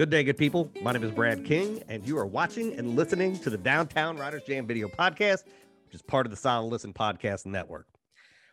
[0.00, 0.72] Good day, good people.
[0.80, 4.40] My name is Brad King, and you are watching and listening to the Downtown Writers
[4.46, 5.44] Jam video podcast,
[5.84, 7.86] which is part of the Solid Listen Podcast Network.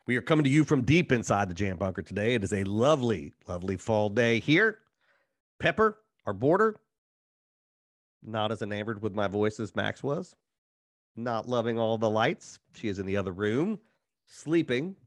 [0.07, 2.33] We are coming to you from deep inside the Jam Bunker today.
[2.33, 4.79] It is a lovely, lovely fall day here.
[5.57, 6.75] Pepper, our border,
[8.21, 10.35] not as enamored with my voice as Max was,
[11.15, 12.59] not loving all the lights.
[12.75, 13.79] She is in the other room,
[14.25, 14.97] sleeping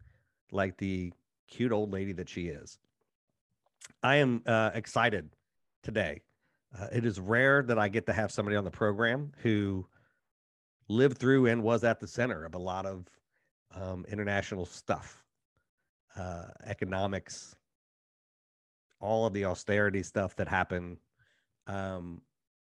[0.52, 1.12] like the
[1.48, 2.78] cute old lady that she is.
[4.02, 5.28] I am uh, excited
[5.82, 6.22] today
[6.78, 9.86] uh, it is rare that I get to have somebody on the program who
[10.88, 13.06] lived through and was at the center of a lot of
[13.74, 15.24] um, international stuff,
[16.16, 17.54] uh, economics,
[19.00, 20.98] all of the austerity stuff that happened,
[21.66, 22.20] um,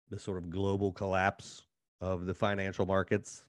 [0.09, 1.63] the sort of global collapse
[2.01, 3.43] of the financial markets.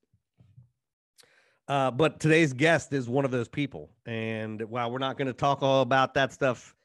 [1.69, 3.91] Uh, but today's guest is one of those people.
[4.07, 6.77] And while we're not going to talk all about that stuff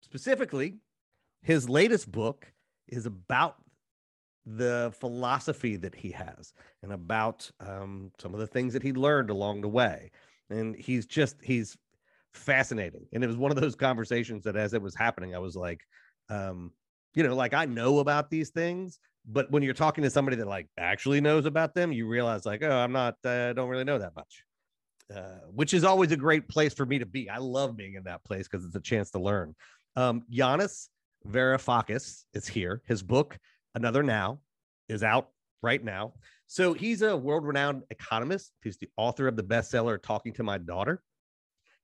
[0.00, 0.76] specifically,
[1.42, 2.46] his latest book
[2.90, 3.56] is about
[4.46, 6.52] the philosophy that he has
[6.82, 10.10] and about um, some of the things that he learned along the way.
[10.48, 11.76] And he's just, he's
[12.32, 13.06] fascinating.
[13.12, 15.80] And it was one of those conversations that as it was happening, I was like,
[16.28, 16.72] um,
[17.14, 20.46] you know, like I know about these things, but when you're talking to somebody that
[20.46, 23.84] like actually knows about them, you realize like, oh, I'm not, I uh, don't really
[23.84, 24.44] know that much.
[25.14, 27.28] Uh, which is always a great place for me to be.
[27.28, 29.56] I love being in that place because it's a chance to learn.
[29.96, 30.86] Um, Yanis
[31.28, 32.82] Varoufakis is here.
[32.86, 33.38] His book,
[33.74, 34.40] Another Now,
[34.88, 35.28] is out
[35.62, 36.14] right now.
[36.46, 38.52] So he's a world renowned economist.
[38.62, 41.02] He's the author of the bestseller, Talking to My Daughter.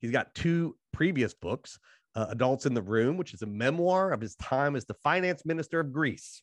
[0.01, 1.79] He's got two previous books
[2.17, 5.45] uh, Adults in the Room, which is a memoir of his time as the finance
[5.45, 6.43] minister of Greece,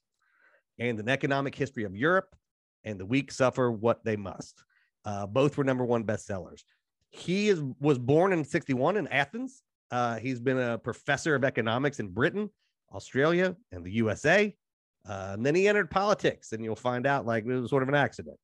[0.79, 2.35] and An Economic History of Europe,
[2.83, 4.63] and The Weak Suffer What They Must.
[5.03, 6.61] Uh, both were number one bestsellers.
[7.09, 9.63] He is, was born in 61 in Athens.
[9.91, 12.49] Uh, he's been a professor of economics in Britain
[12.93, 14.55] Australia and the USA.
[15.07, 17.89] Uh, and then he entered politics, and you'll find out like it was sort of
[17.89, 18.37] an accident.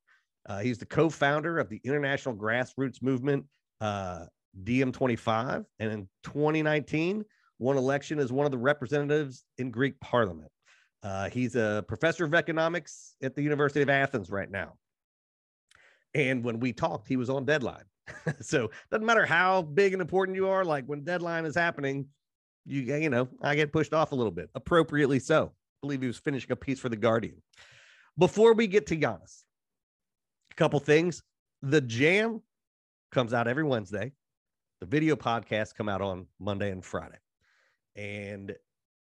[0.48, 3.46] Uh, he's the co-founder of the international grassroots movement
[3.82, 4.26] uh,
[4.64, 7.24] DiEM25, and in 2019
[7.60, 10.52] won election as one of the representatives in Greek Parliament.
[11.04, 14.74] Uh, he's a professor of economics at the University of Athens right now.
[16.14, 17.84] And when we talked, he was on deadline.
[18.42, 20.66] so doesn't matter how big and important you are.
[20.66, 22.08] Like when deadline is happening,
[22.70, 25.52] you you know, I get pushed off a little bit, appropriately so.
[25.52, 27.42] I believe he was finishing a piece for the Guardian.
[28.18, 29.44] Before we get to Yanis,
[30.52, 31.24] a couple things.
[31.62, 32.42] The Jam
[33.12, 34.14] comes out every Wednesday.
[34.80, 37.18] The video podcasts come out on Monday and Friday.
[37.96, 38.56] And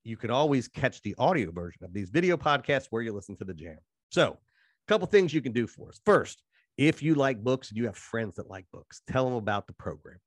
[0.04, 3.46] you can always catch the audio version of these video podcasts where you listen to
[3.46, 3.78] the Jam.
[4.10, 6.00] So, a couple things you can do for us.
[6.06, 6.42] First,
[6.78, 9.74] if you like books and you have friends that like books, tell them about the
[9.74, 10.18] program.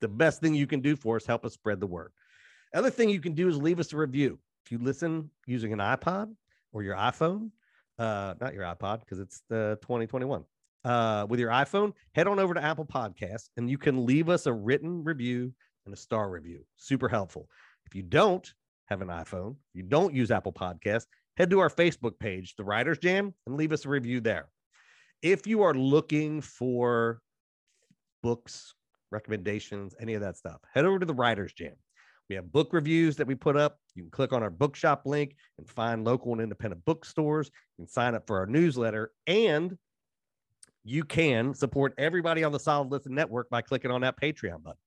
[0.00, 2.12] The best thing you can do for us, help us spread the word.
[2.74, 4.38] Other thing you can do is leave us a review.
[4.66, 6.34] If you listen using an iPod
[6.72, 7.50] or your iPhone,
[7.98, 10.44] uh, not your iPod because it's the 2021.
[10.84, 14.46] Uh, with your iPhone, head on over to Apple Podcasts and you can leave us
[14.46, 15.52] a written review
[15.86, 16.64] and a star review.
[16.76, 17.48] Super helpful.
[17.86, 18.52] If you don't
[18.86, 22.98] have an iPhone, you don't use Apple Podcasts, head to our Facebook page, The Writers
[22.98, 24.48] Jam, and leave us a review there.
[25.22, 27.20] If you are looking for
[28.22, 28.74] books,
[29.10, 31.74] recommendations, any of that stuff, head over to The Writers Jam.
[32.28, 33.78] We have book reviews that we put up.
[33.94, 37.50] You can click on our bookshop link and find local and independent bookstores.
[37.76, 39.76] You can sign up for our newsletter and
[40.84, 44.78] you can support everybody on the Solid Listen Network by clicking on that Patreon button.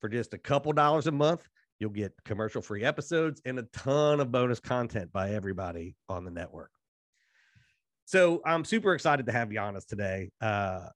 [0.00, 1.46] For just a couple dollars a month,
[1.78, 6.30] you'll get commercial free episodes and a ton of bonus content by everybody on the
[6.30, 6.70] network.
[8.04, 10.30] So I'm super excited to have Yanis today.
[10.40, 10.88] Uh,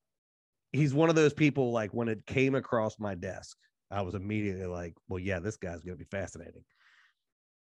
[0.73, 3.57] he's one of those people like when it came across my desk,
[3.91, 6.65] I was immediately like, well, yeah, this guy's going to be fascinating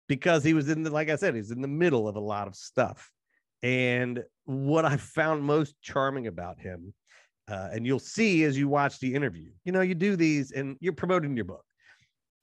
[0.08, 2.48] because he was in the, like I said, he's in the middle of a lot
[2.48, 3.12] of stuff.
[3.62, 6.94] And what I found most charming about him,
[7.50, 10.78] uh, and you'll see as you watch the interview, you know, you do these and
[10.80, 11.66] you're promoting your book.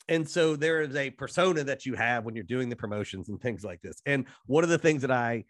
[0.08, 3.40] And so there is a persona that you have when you're doing the promotions and
[3.40, 4.02] things like this.
[4.06, 5.44] And one of the things that I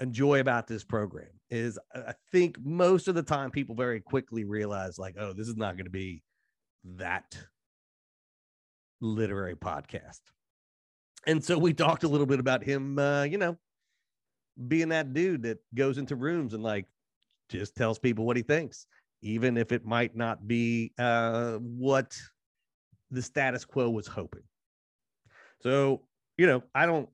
[0.00, 4.98] enjoy about this program is I think most of the time people very quickly realize,
[4.98, 6.22] like, oh, this is not going to be
[6.84, 7.38] that
[9.00, 10.20] literary podcast.
[11.26, 13.56] and so we talked a little bit about him, uh, you know,
[14.68, 16.86] being that dude that goes into rooms and like
[17.48, 18.86] just tells people what he thinks,
[19.22, 22.16] even if it might not be uh, what
[23.10, 24.42] the status quo was hoping.
[25.60, 26.02] So,
[26.36, 27.08] you know, I don't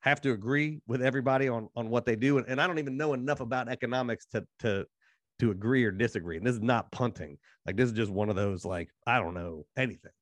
[0.00, 2.96] have to agree with everybody on on what they do, and, and I don't even
[2.96, 4.86] know enough about economics to to
[5.38, 6.36] to agree or disagree.
[6.36, 7.38] And this is not punting.
[7.66, 10.12] Like this is just one of those like I don't know anything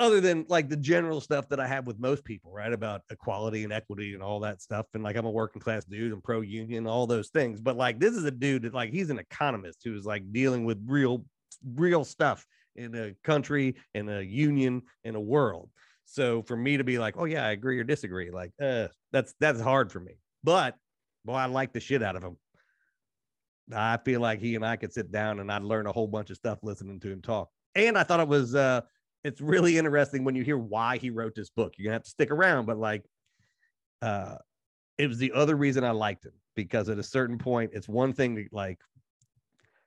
[0.00, 2.72] other than like the general stuff that I have with most people, right?
[2.72, 4.86] About equality and equity and all that stuff.
[4.94, 7.60] And like I'm a working class dude and pro union, all those things.
[7.60, 10.82] But like this is a dude that like he's an economist who's like dealing with
[10.86, 11.26] real,
[11.74, 15.68] real stuff in a country, in a union, in a world.
[16.06, 19.34] So for me to be like, oh yeah, I agree or disagree, like uh, that's
[19.38, 20.14] that's hard for me.
[20.42, 20.76] But
[21.26, 22.38] boy, I like the shit out of him.
[23.74, 26.30] I feel like he and I could sit down and I'd learn a whole bunch
[26.30, 27.48] of stuff listening to him talk.
[27.74, 28.82] And I thought it was uh
[29.22, 31.74] it's really interesting when you hear why he wrote this book.
[31.76, 33.04] You're gonna have to stick around, but like,
[34.02, 34.36] uh,
[34.96, 38.12] it was the other reason I liked him because at a certain point, it's one
[38.12, 38.78] thing to like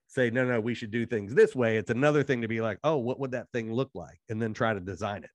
[0.08, 1.78] say, no, no, we should do things this way.
[1.78, 4.54] It's another thing to be like, oh, what would that thing look like, and then
[4.54, 5.32] try to design it.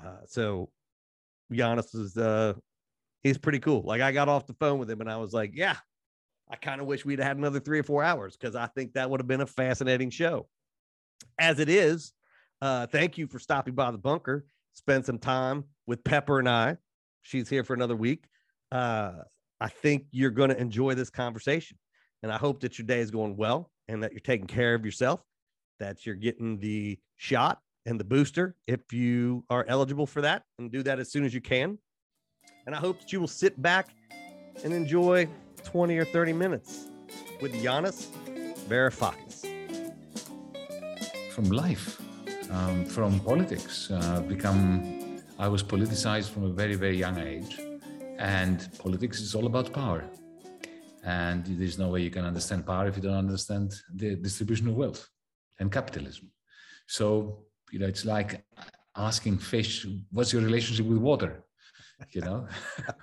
[0.00, 0.70] Uh, so,
[1.52, 2.54] Yanis is uh,
[3.22, 3.82] he's pretty cool.
[3.82, 5.76] Like I got off the phone with him and I was like, yeah,
[6.52, 9.08] I kind of wish we'd had another three or four hours because I think that
[9.08, 10.46] would have been a fascinating show.
[11.38, 12.12] As it is,
[12.60, 14.44] uh, thank you for stopping by the bunker.
[14.74, 16.76] Spend some time with Pepper and I.
[17.22, 18.26] She's here for another week.
[18.70, 19.12] Uh,
[19.60, 21.78] I think you're going to enjoy this conversation.
[22.22, 24.84] And I hope that your day is going well and that you're taking care of
[24.84, 25.20] yourself,
[25.80, 30.70] that you're getting the shot and the booster if you are eligible for that and
[30.70, 31.78] do that as soon as you can.
[32.66, 33.88] And I hope that you will sit back
[34.62, 35.28] and enjoy
[35.64, 36.86] 20 or 30 minutes
[37.40, 38.06] with Yanis
[38.68, 39.48] Varoufakis.
[41.32, 42.02] From life
[42.52, 43.90] um, from politics.
[43.90, 47.58] Uh, become, I was politicized from a very, very young age,
[48.18, 50.04] and politics is all about power.
[51.04, 54.76] And there's no way you can understand power if you don't understand the distribution of
[54.76, 55.08] wealth
[55.58, 56.30] and capitalism.
[56.86, 58.44] So, you know, it's like
[58.96, 61.42] asking fish, what's your relationship with water?
[62.10, 62.48] You know,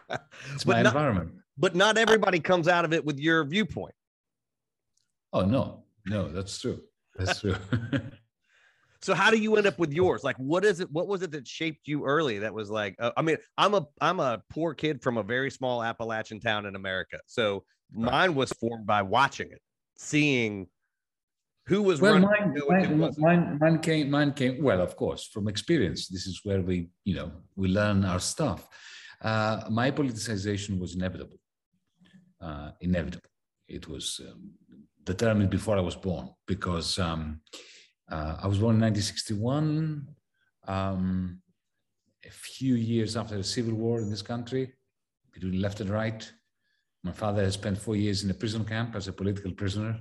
[0.53, 1.31] it's my not, environment.
[1.59, 3.94] But not everybody comes out of it with your viewpoint.
[5.33, 6.81] Oh, no, no, that's true.
[7.15, 7.56] That's true.
[9.01, 10.23] So how do you end up with yours?
[10.23, 10.91] Like, what is it?
[10.91, 12.39] What was it that shaped you early?
[12.39, 15.50] That was like, uh, I mean, I'm a I'm a poor kid from a very
[15.50, 17.17] small Appalachian town in America.
[17.25, 17.63] So
[17.94, 19.61] mine was formed by watching it,
[19.95, 20.67] seeing
[21.67, 22.29] who was well, running.
[22.67, 26.07] Mine, mine, mine, mine, came mine came well, of course, from experience.
[26.07, 28.67] This is where we you know we learn our stuff.
[29.21, 31.38] Uh, my politicization was inevitable.
[32.41, 33.30] Uh, inevitable.
[33.68, 34.51] It was um,
[35.03, 36.97] determined before I was born because.
[36.97, 37.41] Um,
[38.12, 40.07] uh, I was born in 1961,
[40.68, 41.41] um,
[42.25, 44.74] a few years after the civil war in this country,
[45.31, 46.30] between left and right.
[47.03, 50.00] My father spent four years in a prison camp as a political prisoner.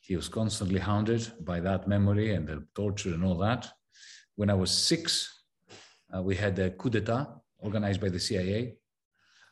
[0.00, 3.68] He was constantly hounded by that memory and the torture and all that.
[4.34, 5.44] When I was six,
[6.14, 7.26] uh, we had a coup d'etat
[7.58, 8.77] organized by the CIA.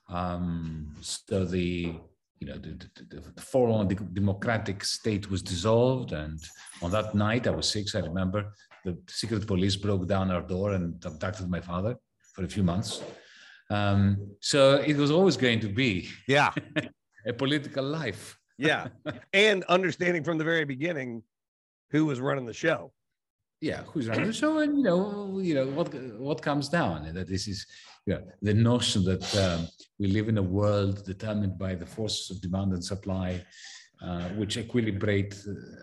[0.09, 1.95] Um, so the
[2.41, 6.13] you know, the, the, the forlorn democratic state was dissolved.
[6.13, 6.39] And
[6.83, 8.53] on that night, I was six, I remember,
[8.85, 11.97] the secret police broke down our door and abducted my father
[12.35, 13.03] for a few months.
[13.71, 16.53] Um, so it was always going to be yeah
[17.27, 18.39] a political life.
[18.59, 18.89] yeah.
[19.33, 21.23] And understanding from the very beginning
[21.91, 22.93] who was running the show
[23.61, 27.17] yeah who's running the show and you know you know what what comes down and
[27.17, 27.67] that this is
[28.07, 32.31] you know, the notion that um, we live in a world determined by the forces
[32.31, 33.45] of demand and supply
[34.03, 35.35] uh, which equilibrate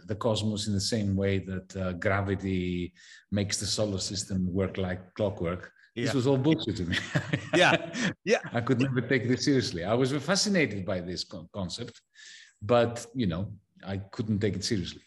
[0.06, 2.94] the cosmos in the same way that uh, gravity
[3.32, 5.72] makes the solar system work like clockwork.
[5.96, 6.06] Yeah.
[6.06, 6.98] this was all bullshit to me.
[7.56, 7.92] Yeah.
[8.24, 8.40] Yeah.
[8.52, 9.84] I could never take this seriously.
[9.84, 12.02] I was fascinated by this concept
[12.64, 13.52] but you know
[13.86, 15.02] i couldn't take it seriously.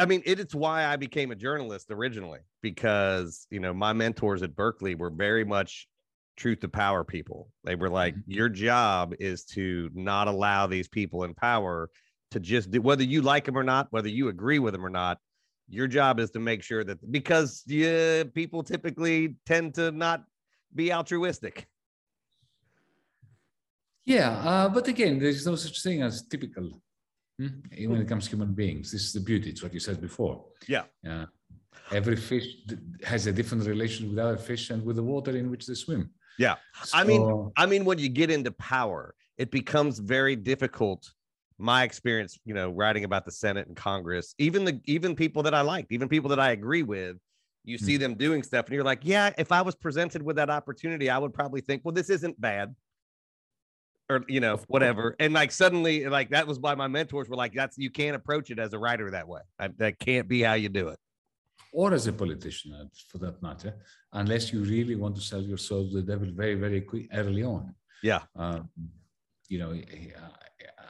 [0.00, 4.42] I mean, it is why I became a journalist originally because you know my mentors
[4.42, 5.88] at Berkeley were very much
[6.38, 7.50] truth to power people.
[7.64, 8.30] They were like, mm-hmm.
[8.30, 11.90] your job is to not allow these people in power
[12.30, 14.90] to just do whether you like them or not, whether you agree with them or
[14.90, 15.18] not.
[15.68, 20.24] Your job is to make sure that because yeah, people typically tend to not
[20.74, 21.66] be altruistic.
[24.06, 26.80] Yeah, uh, but again, there's no such thing as typical
[27.38, 27.46] Hmm?
[27.90, 29.50] When it comes to human beings, this is the beauty.
[29.50, 30.44] It's what you said before.
[30.66, 30.84] Yeah.
[31.08, 31.26] Uh,
[31.92, 32.46] every fish
[33.04, 36.10] has a different relation with other fish and with the water in which they swim.
[36.38, 36.56] Yeah.
[36.84, 41.12] So, I mean, I mean, when you get into power, it becomes very difficult.
[41.58, 45.54] My experience, you know, writing about the Senate and Congress, even the even people that
[45.54, 47.16] I liked, even people that I agree with,
[47.64, 47.84] You Hmm.
[47.84, 51.10] see them doing stuff, and you're like, yeah, if I was presented with that opportunity,
[51.10, 52.74] I would probably think, well, this isn't bad.
[54.10, 55.14] Or you know, whatever.
[55.20, 58.50] And like suddenly, like that was why my mentors were like, that's you can't approach
[58.50, 59.42] it as a writer that way.
[59.58, 60.98] I, that can't be how you do it.
[61.72, 63.74] Or as a politician, uh, for that matter,
[64.12, 67.42] unless you really want to sell your soul to the devil very, very quick, early
[67.42, 67.74] on.
[68.02, 68.22] Yeah.
[68.36, 68.68] Um,
[69.48, 69.74] you know,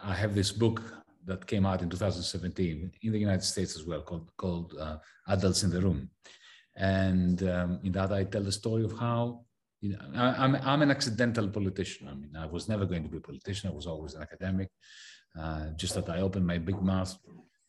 [0.03, 0.83] I have this book
[1.25, 4.97] that came out in 2017 in the United States as well, called called uh,
[5.29, 6.11] Adults in the Room,
[6.77, 9.45] and um, in that I tell the story of how.
[9.81, 12.09] You know, I, I'm I'm an accidental politician.
[12.09, 13.71] I mean, I was never going to be a politician.
[13.71, 14.71] I was always an academic.
[15.39, 17.17] Uh, just that I opened my big mouth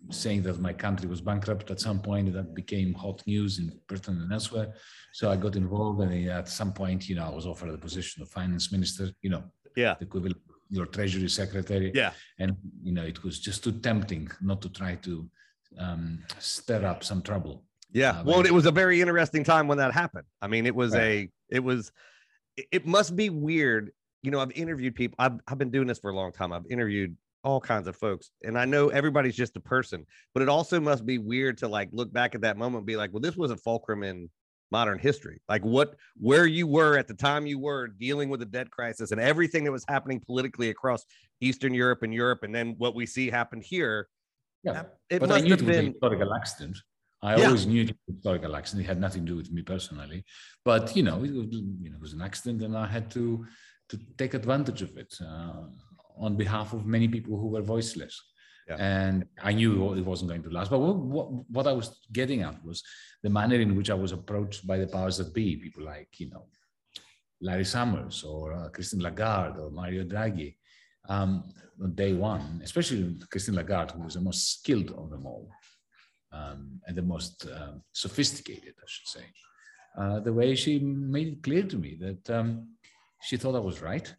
[0.10, 4.18] saying that my country was bankrupt at some point that became hot news in britain
[4.22, 4.74] and elsewhere
[5.14, 8.22] so i got involved and at some point you know i was offered the position
[8.22, 9.44] of finance minister you know
[9.76, 9.96] Yeah.
[10.00, 10.38] the equivalent
[10.70, 12.12] your treasury secretary Yeah.
[12.42, 15.30] and you know it was just too tempting not to try to
[15.78, 17.56] um, stir up some trouble
[17.92, 18.20] Yeah.
[18.20, 20.28] Uh, well, it was a very interesting time when that happened.
[20.44, 21.02] I mean, it was Right.
[21.02, 21.82] a, it was,
[22.60, 23.84] it- it must be weird.
[24.24, 25.16] You know, I've interviewed people.
[25.26, 26.52] I've, I've been doing this for a long time.
[26.56, 27.12] I've interviewed
[27.44, 31.06] all kinds of folks, and I know everybody's just a person, but it also must
[31.06, 33.52] be weird to like look back at that moment and be like, well, this was
[33.52, 34.30] a fulcrum in
[34.72, 35.42] modern history.
[35.50, 39.12] Like what, where you were at the time you were dealing with the debt crisis
[39.12, 41.06] and everything that was happening politically across
[41.42, 44.08] Eastern Europe and Europe, and then what we see happened here.
[44.64, 45.86] yeah It but I must knew have it was been.
[45.86, 46.78] a historical accident.
[47.22, 47.48] I Yeah.
[47.48, 48.86] always knew it was a historical accident.
[48.86, 50.24] It had nothing to do with me personally,
[50.64, 51.48] but you know, it was,
[51.84, 53.46] you know, it was an accident, and I had to
[53.90, 55.64] to take advantage of it uh,
[56.20, 58.22] on behalf of many people who were voiceless.
[58.68, 58.76] Yeah.
[58.78, 60.70] And I knew it wasn't going to last.
[60.70, 62.84] But what, what, what I was getting at was
[63.24, 66.30] the manner in which I was approached by the powers that be, people like you
[66.30, 66.46] know
[67.42, 70.56] Larry Summers or uh, Christine Lagarde or Mario Draghi.
[71.08, 75.50] Um, on day one, especially Christine Lagarde, who was the most skilled of them all
[76.32, 79.26] um, and the most um, sophisticated, I should say.
[79.98, 82.76] Uh, the way she made it clear to me that um,
[83.22, 84.14] she thought I was right,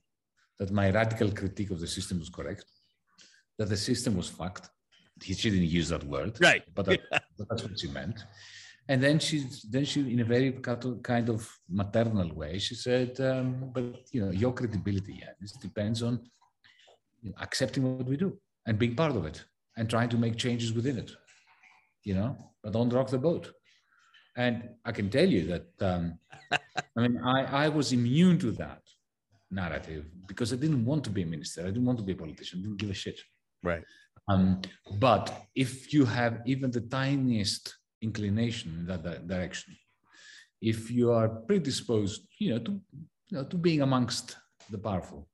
[0.60, 2.66] that my radical critique of the system was correct,
[3.58, 4.68] that the system was fucked.
[5.22, 6.62] She didn't use that word, Right.
[6.74, 7.00] but, that,
[7.38, 8.18] but that's what she meant.
[8.86, 10.52] And then she, then she, in a very
[11.12, 16.02] kind of- maternal way, she said, um, "But you know, your credibility, yeah, this depends
[16.02, 16.14] on
[17.22, 18.30] you know, accepting what we do
[18.66, 19.38] and being part of it
[19.76, 21.10] and trying to make changes within it.
[22.08, 22.30] You know,
[22.62, 23.44] but don't rock the boat."
[24.36, 26.18] And I can tell you that, um,
[26.96, 28.82] I mean, I, I was immune to that
[29.50, 31.62] narrative because I didn't want to be a minister.
[31.62, 32.60] I didn't want to be a politician.
[32.60, 33.20] I didn't give a shit.
[33.62, 33.82] Right.
[34.28, 34.60] Um,
[34.98, 39.76] but if you have even the tiniest inclination in that di- direction,
[40.62, 42.72] if you are predisposed, you know, to
[43.28, 44.36] you know to being amongst
[44.70, 45.28] the powerful,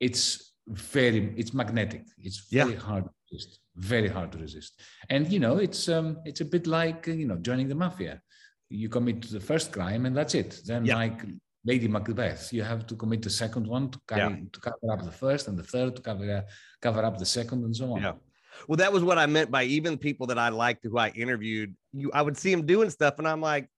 [0.00, 2.04] it's very it's magnetic.
[2.18, 2.64] It's Yeah.
[2.64, 3.60] very hard to resist.
[3.76, 4.80] Very hard to resist.
[5.10, 8.20] And you know, it's um it's a bit like you know joining the mafia.
[8.68, 10.60] You commit the first crime and that's it.
[10.66, 10.96] Then Yeah.
[10.96, 11.20] like
[11.66, 15.10] Lady Macbeth, you have to commit the second one to carry to cover up the
[15.10, 16.44] first and the third to cover
[16.80, 18.02] cover up the second and so on.
[18.02, 18.12] Yeah.
[18.68, 21.74] Well, that was what I meant by even people that I liked who I interviewed.
[21.92, 23.68] You, I would see them doing stuff, and I'm like,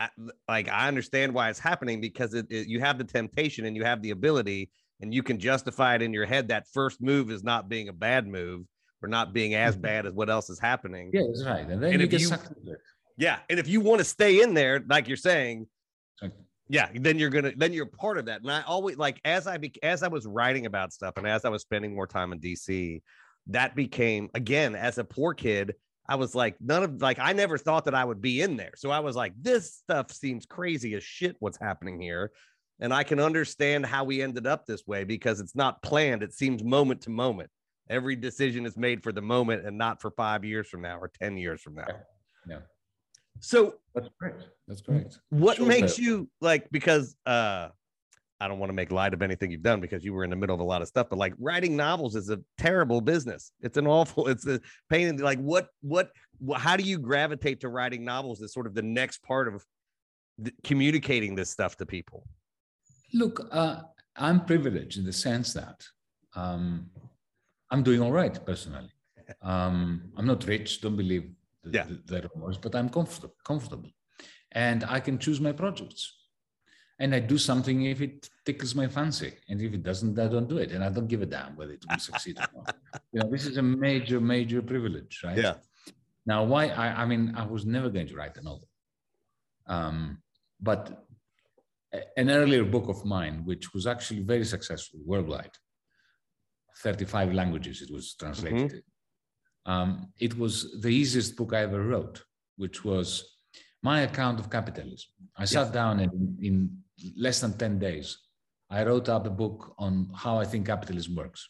[0.00, 0.08] I,
[0.48, 3.84] like I understand why it's happening because it, it- you have the temptation and you
[3.84, 6.48] have the ability, and you can justify it in your head.
[6.48, 8.66] That first move is not being a bad move
[9.00, 9.82] or not being as Mhm.
[9.82, 11.10] bad as what else is happening.
[11.14, 11.66] Yeah, that's right.
[11.68, 12.78] And then And you if get you- sucked into it.
[13.16, 15.68] Yeah, and if you want to stay in there, like you're saying.
[16.72, 18.40] Yeah, then you're gonna then you're part of that.
[18.40, 21.44] And I always like as I be, as I was writing about stuff and as
[21.44, 23.02] I was spending more time in DC,
[23.48, 25.74] that became again as a poor kid.
[26.08, 28.72] I was like, none of like I never thought that I would be in there.
[28.76, 31.36] So I was like, this stuff seems crazy as shit.
[31.40, 32.32] What's happening here?
[32.80, 36.22] And I can understand how we ended up this way because it's not planned.
[36.22, 37.50] It seems moment to moment.
[37.90, 41.10] Every decision is made for the moment and not for five years from now or
[41.20, 41.88] 10 years from now.
[42.48, 42.60] Yeah.
[43.40, 44.46] So That's correct.
[44.68, 45.18] That's correct.
[45.30, 47.68] what Sure, makes but- you like because uh
[48.40, 50.34] I don't want to make light of anything you've done because you were in the
[50.34, 53.52] middle of a lot of stuff, but like writing novels is a terrible business.
[53.60, 54.58] It's an awful, it's a
[54.90, 55.06] pain.
[55.06, 56.10] in the- Like what, what,
[56.44, 59.64] wh- how do you gravitate to writing novels as sort of the next part of
[60.42, 62.26] th- communicating this stuff to people?
[63.14, 63.82] Look, uh,
[64.16, 65.84] I'm privileged in the sense that
[66.34, 66.90] um,
[67.70, 68.90] I'm doing all right personally.
[69.40, 71.30] Um, I'm not rich, don't believe
[71.70, 71.86] Yeah.
[72.06, 73.90] the rumors, but I'm comfortable, comfortable.
[74.50, 76.18] And I can choose my projects.
[76.98, 79.32] And I do something if it tickles my fancy.
[79.48, 80.72] And if it doesn't, I don't do it.
[80.72, 82.76] And I don't give a damn whether it will succeed or not.
[83.12, 85.36] You know, this is a major, major privilege, right?
[85.36, 85.54] Yeah.
[86.24, 86.68] Now, why?
[86.68, 88.68] I, I mean, I was never going to write a novel.
[89.66, 90.22] Um,
[90.60, 91.04] but
[92.16, 95.50] an earlier book of mine, which was actually very successful worldwide,
[96.78, 98.72] 35 languages it was translated.
[98.72, 98.82] in.
[99.66, 102.22] Um, it was the easiest book I ever wrote,
[102.56, 103.36] which was
[103.82, 105.10] my account of capitalism.
[105.36, 106.78] I sat down and in,
[107.16, 108.18] less than 10 days,
[108.70, 111.48] I wrote up a book on how I think capitalism works.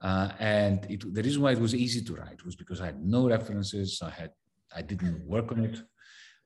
[0.00, 3.02] Uh, and it, the reason why it was easy to write was because I had
[3.02, 4.00] no references.
[4.02, 4.30] I had
[4.74, 5.78] I didn't work on it.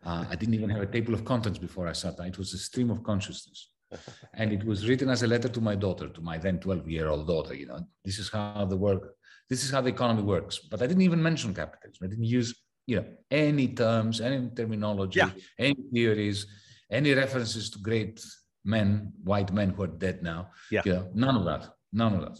[0.04, 2.28] Uh, I didn't even have a table of contents before I sat down.
[2.28, 3.70] It was a stream of consciousness,
[4.34, 7.54] and it was written as a letter to my daughter, to my then twelve-year-old daughter.
[7.54, 9.14] You know, this is how the work,
[9.50, 10.58] this is how the economy works.
[10.70, 12.00] But I didn't even mention capitalism.
[12.04, 12.54] I didn't use
[12.86, 15.30] you know any terms, any terminology, Yeah.
[15.58, 16.46] any theories,
[16.90, 18.24] any references to great
[18.64, 20.50] men, white men who are dead now.
[20.70, 20.82] Yeah.
[20.86, 21.62] You know, none of that.
[21.92, 22.36] None of that.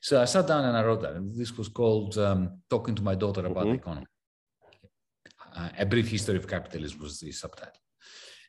[0.00, 1.14] So I sat down and I wrote that.
[1.14, 3.82] And this was called um, Talking to My Daughter About the Mhm.
[3.82, 4.06] Economy.
[5.54, 7.80] Uh, a Brief History of Capitalism was the subtitle.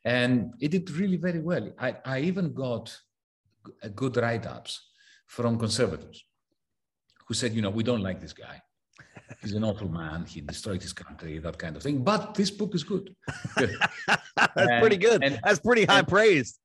[0.03, 1.65] And it did really very well.
[1.79, 2.85] I, I even got
[3.95, 4.73] good write ups
[5.27, 6.23] from conservatives
[7.27, 8.61] who said, you know, we don't like this guy.
[9.41, 10.25] He's an awful man.
[10.25, 12.03] He destroyed his country, that kind of thing.
[12.03, 13.13] But this book is good.
[13.57, 15.23] That's pretty good.
[15.23, 16.59] and- That's pretty high and- praise.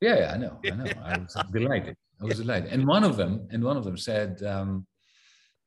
[0.00, 0.90] Yeah, yeah, I know, I know.
[1.02, 1.96] I was delighted.
[2.20, 2.70] I was delighted.
[2.72, 4.86] And one of them, and one of them said um,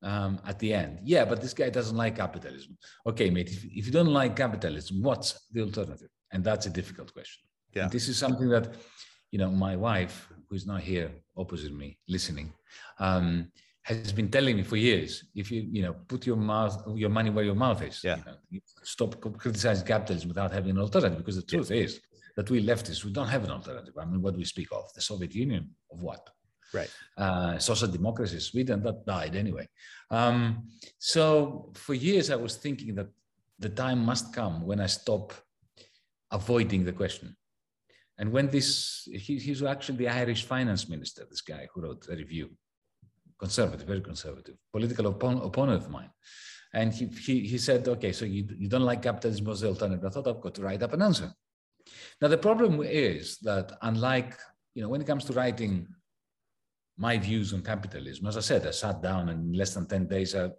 [0.03, 2.77] um, at the end, "Yeah, but this guy doesn't like capitalism."
[3.07, 3.49] Okay, mate.
[3.49, 6.09] If, if you don't like capitalism, what's the alternative?
[6.31, 7.41] And that's a difficult question.
[7.73, 7.83] Yeah.
[7.83, 8.75] And this is something that,
[9.31, 12.53] you know, my wife, who is not here opposite me, listening,
[12.99, 13.49] um,
[13.87, 15.11] has been telling me for years.
[15.41, 17.97] If you, you know, put your mouth, your money where your mouth is.
[18.03, 18.17] Yeah.
[18.17, 19.11] You know, you stop
[19.43, 22.01] criticizing capitalism without having an alternative, because the truth is
[22.35, 23.93] that we leftists, we don't have an alternative.
[23.97, 24.83] I mean, what do we speak of?
[24.93, 26.29] The Soviet Union, of what?
[26.73, 26.91] Right.
[27.17, 29.67] Uh, social democracy, Sweden, that died anyway.
[30.11, 30.67] Um,
[30.99, 33.07] so for years, I was thinking that
[33.57, 35.33] the time must come when I stop
[36.29, 37.35] avoiding the question.
[38.19, 42.17] And when this, he, he's actually the Irish finance minister, this guy who wrote the
[42.17, 42.49] review,
[43.39, 46.09] conservative, very conservative, political opponent, opponent of mine.
[46.73, 50.05] And he, he, he said, okay, so you, you don't like capitalism as the alternative.
[50.05, 51.31] I thought I've got to write up an answer.
[52.21, 54.35] Now, the problem is that unlike,
[54.75, 55.87] you know, when it comes to writing
[56.97, 60.07] my views on capitalism, as I said, I sat down and in less than 10
[60.07, 60.49] days, I,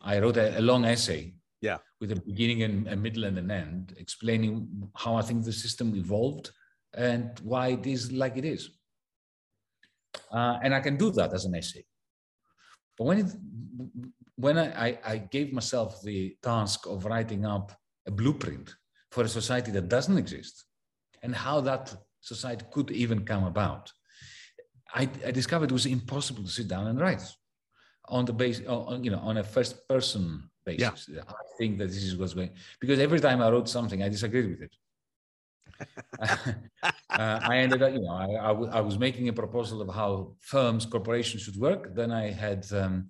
[0.00, 1.78] I wrote a, a long essay Yeah.
[2.00, 5.96] with a beginning and a middle and an end, explaining how I think the system
[5.96, 6.50] evolved
[6.94, 8.70] and why it is like it is.
[10.30, 11.84] Uh, and I can do that as an essay.
[12.96, 13.26] But when it,
[14.36, 17.72] when I, I, gave myself the task of writing up
[18.06, 18.74] a blueprint
[19.10, 20.64] for a society that doesn't exist
[21.22, 23.92] and how that society could even come about,
[24.94, 27.22] I, I discovered it was impossible to sit down and write
[28.08, 31.10] on the base, on, you know, on a first person basis.
[31.26, 34.50] I think that this is what's going because every time I wrote something, I disagreed
[34.50, 34.74] with it.
[36.20, 39.88] uh, I ended up, you know, I, I, w- I was making a proposal of
[39.94, 41.94] how firms, corporations should work.
[41.94, 43.08] Then I had um,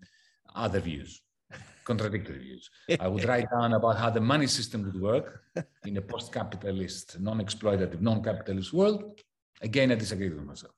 [0.54, 1.22] other views,
[1.84, 2.70] contradictory views.
[3.00, 5.42] I would write down about how the money system would work
[5.84, 9.20] in a post-capitalist, non-exploitative, non-capitalist world.
[9.62, 10.72] Again, I disagreed with myself.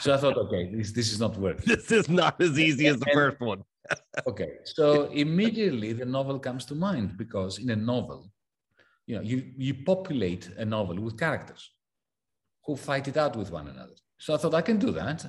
[0.00, 1.64] So I thought, okay, this, this is not working.
[1.76, 3.62] This is not as easy as the And- first one.
[4.26, 8.32] Okay, so immediately the novel comes to mind because in a novel,
[9.06, 11.70] you know, you, you populate a novel with characters
[12.64, 13.94] who fight it out with one another.
[14.18, 15.24] So I thought I can do that.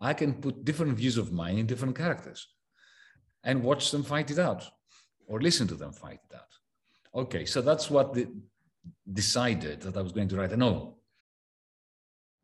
[0.00, 2.48] I can put different views of mine in different characters
[3.44, 4.64] and watch them fight it out
[5.26, 6.52] or listen to them fight it out.
[7.14, 8.28] Okay, so that's what the,
[9.12, 10.99] decided that I was going to write a novel.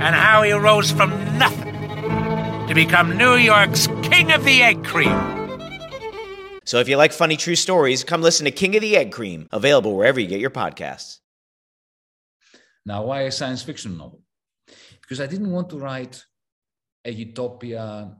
[0.00, 1.74] and how he rose from nothing
[2.66, 5.40] to become New York's King of the Egg Cream.
[6.64, 9.48] So if you like funny true stories, come listen to King of the Egg Cream,
[9.50, 11.18] available wherever you get your podcasts.
[12.86, 14.22] Now, why a science fiction novel?
[15.02, 16.24] Because I didn't want to write
[17.04, 18.16] a utopia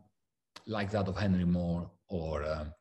[0.67, 2.73] like that of Henry Moore or, um,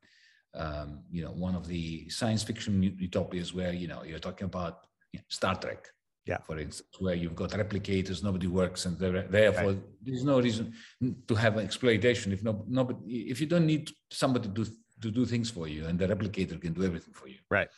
[0.56, 4.88] um, you know, one of the science fiction utopias where, you know, you're talking about
[5.14, 5.88] you know, Star Trek,
[6.30, 6.38] Yeah.
[6.48, 9.74] for instance, where you've got replicators, nobody works, and there- therefore
[10.06, 10.66] there's no reason
[11.30, 12.28] to have exploitation.
[12.38, 13.00] If no, nobody,
[13.34, 13.84] if you don't need
[14.24, 14.64] somebody to,
[15.04, 17.70] to do things for you, and the replicator can do everything for you, Right.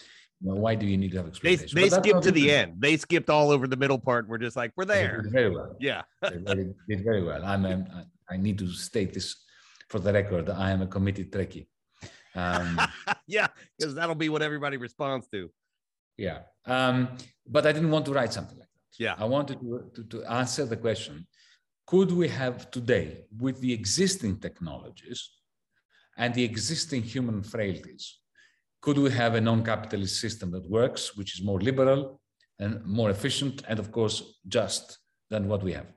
[0.43, 1.75] Well, why do you need to have They, explanation?
[1.79, 2.69] they skipped to the end.
[2.85, 4.27] They skipped all over the middle part.
[4.27, 5.21] We're just like, we're They there.
[5.21, 5.71] did very well.
[5.79, 6.01] Yeah.
[6.23, 7.41] They very, did very well.
[7.53, 9.27] I'm, um, I I need to state this
[9.91, 10.49] for the record.
[10.49, 11.67] I am a committed Trekkie.
[12.43, 12.79] Um,
[13.37, 13.47] yeah.
[13.77, 15.51] Because that'll be what everybody responds to.
[16.17, 16.39] Yeah.
[16.65, 19.04] Um, but I didn't want to write something like that.
[19.04, 19.15] Yeah.
[19.17, 21.28] I wanted to, to, to answer the question
[21.88, 25.30] could we have today, with the existing technologies
[26.17, 28.19] and the existing human frailties,
[28.82, 32.21] could we have a non capitalist system that works, which is more liberal
[32.60, 35.91] and more efficient, and of course, just than what we have?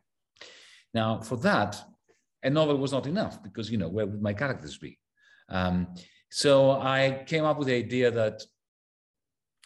[0.92, 1.80] Now, for that,
[2.42, 4.98] a novel was not enough because, you know, where would my characters be?
[5.48, 5.94] Um,
[6.28, 8.42] so I came up with the idea that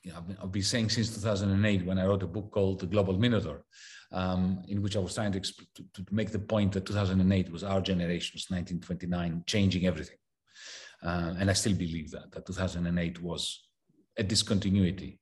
[0.04, 2.80] you know, I've been, I've been saying since 2008 when I wrote a book called
[2.80, 3.64] The Global Minotaur,
[4.12, 7.64] um, in which I was trying to, to, to make the point that 2008 was
[7.64, 10.16] our generation's 1929 changing everything.
[11.02, 13.68] Uh, and I still believe that, that 2008 was
[14.16, 15.20] a discontinuity.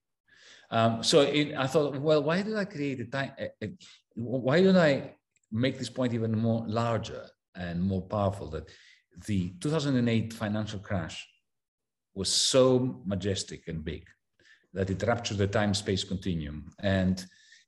[0.70, 3.32] Um, so it, I thought, well, why did I create a time?
[3.38, 3.72] A, a,
[4.14, 5.14] why don't I
[5.52, 8.50] make this point even more larger and more powerful?
[8.50, 8.68] That
[9.26, 11.26] the 2008 financial crash
[12.14, 14.06] was so majestic and big
[14.76, 16.70] that it ruptured the time-space continuum.
[16.80, 17.24] And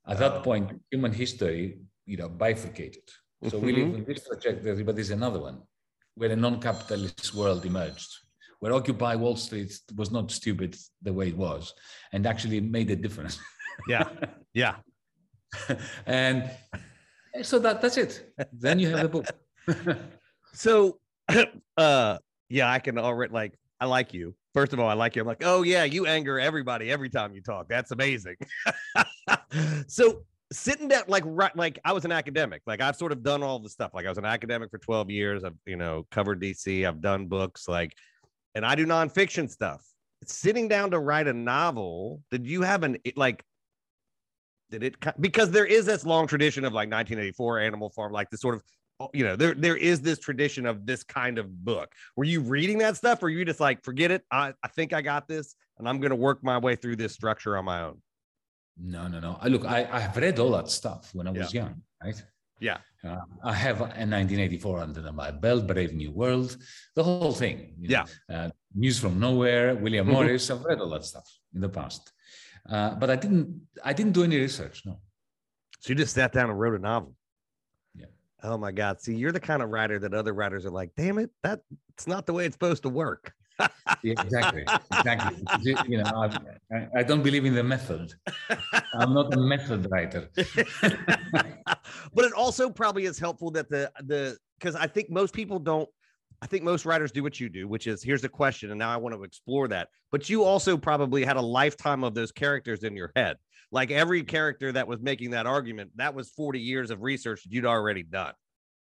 [0.06, 3.06] at that point, human history, you know, bifurcated.
[3.48, 5.62] So we live in this trajectory, but there's another one
[6.14, 8.10] where a non-capitalist world emerged,
[8.60, 11.72] where Occupy Wall Street was not stupid the way it was,
[12.12, 13.38] and actually made a difference.
[13.88, 14.08] Yeah.
[14.54, 14.76] Yeah.
[16.06, 16.50] and
[17.42, 18.34] so that that's it.
[18.52, 19.26] Then you have the book.
[20.52, 20.98] So,
[21.76, 22.18] uh,
[22.48, 24.34] yeah, I can already like, I like you.
[24.54, 25.22] First of all, I like you.
[25.22, 27.68] I'm like, oh yeah, you anger everybody every time you talk.
[27.68, 28.36] That's amazing.
[29.86, 32.62] so sitting down, like, right, like I was an academic.
[32.66, 33.92] Like I've sort of done all the stuff.
[33.94, 35.44] Like I was an academic for 12 years.
[35.44, 36.86] I've, you know, covered DC.
[36.86, 37.68] I've done books.
[37.68, 37.92] Like,
[38.54, 39.84] and I do nonfiction stuff.
[40.24, 42.22] Sitting down to write a novel.
[42.30, 43.44] Did you have an like?
[44.70, 48.40] Did it because there is this long tradition of like 1984 Animal Farm, like this
[48.40, 48.62] sort of
[49.14, 51.92] you know, there there is this tradition of this kind of book.
[52.16, 54.22] Were you reading that stuff, or were you just like, forget it?
[54.30, 57.56] I, I think I got this, and I'm gonna work my way through this structure
[57.56, 58.00] on my own.
[58.80, 59.38] No, no, no.
[59.40, 62.20] I- Look, I, I've read all that stuff when I was young, right?
[62.60, 62.78] Yeah.
[63.04, 66.56] Uh, I have a 1984 under my belt, Brave New World,
[66.96, 67.74] the whole thing.
[67.78, 70.12] know, Uh, News from Nowhere, William Mhm.
[70.12, 70.50] Morris.
[70.50, 72.12] I've read all that stuff in the past,
[72.68, 73.48] uh, but I didn't.
[73.84, 74.82] I didn't do any research.
[74.84, 75.00] No.
[75.80, 77.14] So you just sat down and wrote a novel.
[78.42, 79.00] Oh my God.
[79.00, 81.60] See, you're the kind of writer that other writers are like, damn it, that
[81.94, 83.32] it's not the way it's supposed to work.
[84.04, 84.64] Yeah, exactly.
[84.92, 85.42] exactly.
[85.88, 88.12] You- know, I, I- I don't believe in the method.
[88.94, 90.28] I'm not a method writer.
[92.14, 95.88] but it also probably is helpful that the the because I think most people don't.
[96.40, 98.90] I think most writers do what you do, which is here's a question, and now
[98.90, 99.88] I want to explore that.
[100.12, 103.38] But you also probably had a lifetime of those characters in your head.
[103.70, 107.52] Like every character that was making that argument, that was 40 years of research that
[107.52, 108.32] you'd already done.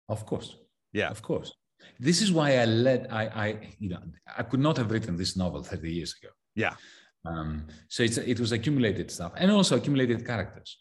[0.09, 0.57] Of course.
[0.93, 1.11] Yeah.
[1.11, 1.53] Of course.
[1.99, 4.01] This is why I led, I, I, you know,
[4.37, 6.33] I could not have written this novel 30 years ago.
[6.55, 6.75] Yeah.
[7.25, 10.79] Um, so it's, it was accumulated stuff and also accumulated characters.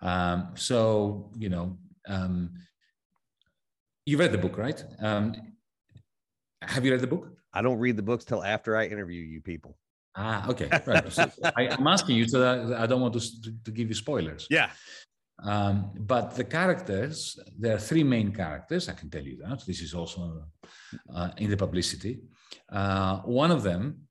[0.00, 1.78] Um, so, you know,
[2.08, 2.50] um,
[4.06, 4.82] you read the book, right?
[5.00, 5.34] Um,
[6.62, 7.28] have you read the book?
[7.52, 9.76] I don't read the books till after I interview you people.
[10.14, 10.68] Ah, okay.
[10.86, 11.12] Right.
[11.12, 14.46] So I, I'm asking you so that I don't want to, to, give you spoilers.
[14.50, 14.70] Yeah.
[15.42, 18.88] Um, but the characters, there are three main characters.
[18.88, 19.64] I can tell you that.
[19.66, 20.44] This is also
[21.14, 22.20] uh, in the publicity.
[22.70, 24.02] Uh, one of them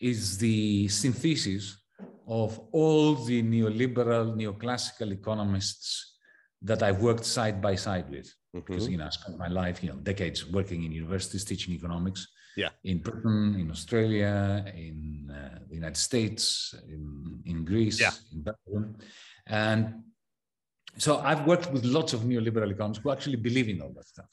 [0.00, 1.78] is the synthesis
[2.26, 6.16] of all the neoliberal, neoclassical economists
[6.62, 8.32] that I've worked side by side with.
[8.52, 12.26] Because you know, I spent my life, you know, decades working in universities teaching economics.
[12.56, 12.70] Yeah.
[12.84, 18.12] In Britain, in Australia, in uh, the United States, in, in Greece, Yeah.
[18.32, 18.96] in Belgium,
[19.46, 20.02] and
[20.98, 24.30] so I've worked with lots of neoliberal economists who actually believe in all that stuff.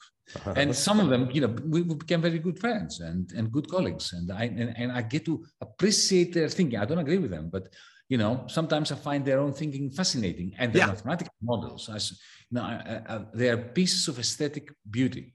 [0.56, 3.68] And some of them, you know, we, we became very good friends and, and good
[3.68, 4.14] colleagues.
[4.14, 6.78] And I and, and I get to appreciate their thinking.
[6.78, 7.68] I don't agree with them, but
[8.08, 10.54] you know, sometimes I find their own thinking fascinating.
[10.58, 10.92] And their Yeah.
[10.94, 12.12] mathematical models, as
[12.48, 15.34] you know, I, I- they are pieces of aesthetic beauty.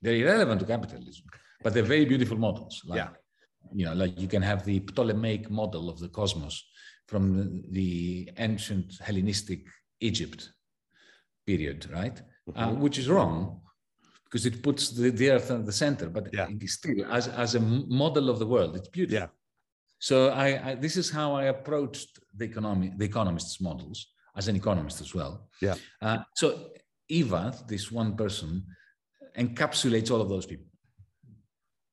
[0.00, 1.24] They're irrelevant to capitalism,
[1.62, 2.82] but they're very beautiful models.
[2.86, 3.10] Like, Yeah.
[3.74, 6.64] You know, like you can have the Ptolemaic model of the cosmos
[7.06, 9.66] from the, ancient Hellenistic
[10.00, 10.52] Egypt
[11.46, 12.16] period, right?
[12.54, 12.78] Uh, Mhm.
[12.78, 13.60] which is wrong
[14.24, 16.48] because it puts the, the earth at the center, but Yeah.
[16.48, 19.20] it is still as, as a model of the world, it's beautiful.
[19.20, 19.28] Yeah.
[19.98, 23.98] So I, I this is how I approached the economy, the economists' models
[24.36, 25.48] as an economist as well.
[25.60, 25.74] Yeah.
[26.00, 26.46] Uh, so
[27.08, 28.64] Eva, this one person,
[29.36, 30.67] encapsulates all of those people.